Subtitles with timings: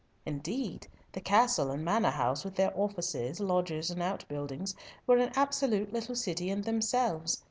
[0.25, 4.73] Indeed, the castle and manor house, with their offices, lodges, and outbuildings,
[5.05, 7.37] were an absolute little city in themselves.